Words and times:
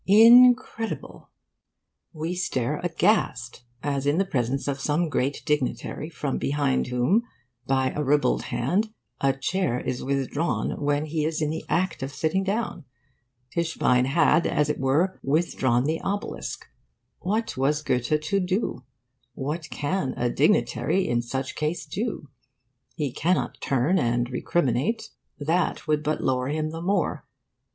Incredible! 0.07 1.29
We 2.11 2.33
stare 2.33 2.79
aghast, 2.79 3.63
as 3.83 4.07
in 4.07 4.17
the 4.17 4.25
presence 4.25 4.67
of 4.67 4.79
some 4.79 5.09
great 5.09 5.43
dignitary 5.45 6.09
from 6.09 6.39
behind 6.39 6.87
whom, 6.87 7.21
by 7.67 7.91
a 7.91 8.03
ribald 8.03 8.45
hand, 8.45 8.91
a 9.19 9.31
chair 9.31 9.79
is 9.79 10.03
withdrawn 10.03 10.81
when 10.81 11.05
he 11.05 11.23
is 11.23 11.39
in 11.39 11.51
the 11.51 11.63
act 11.69 12.01
of 12.01 12.11
sitting 12.11 12.43
down. 12.43 12.83
Tischbein 13.51 14.05
had, 14.05 14.47
as 14.47 14.71
it 14.71 14.79
were, 14.79 15.19
withdrawn 15.21 15.83
the 15.83 16.01
obelisk. 16.01 16.65
What 17.19 17.55
was 17.55 17.83
Goethe 17.83 18.19
to 18.21 18.39
do? 18.39 18.83
What 19.35 19.69
can 19.69 20.15
a 20.17 20.31
dignitary, 20.31 21.07
in 21.07 21.21
such 21.21 21.53
case, 21.53 21.85
do? 21.85 22.27
He 22.95 23.11
cannot 23.13 23.61
turn 23.61 23.99
and 23.99 24.31
recriminate. 24.31 25.11
That 25.37 25.85
would 25.87 26.01
but 26.01 26.23
lower 26.23 26.47
him 26.47 26.71
the 26.71 26.81
more. 26.81 27.23